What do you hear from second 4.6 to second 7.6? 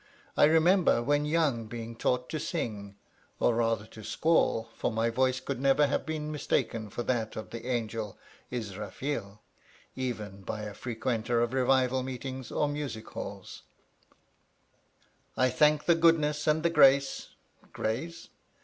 for my voice could never have been mistaken for that of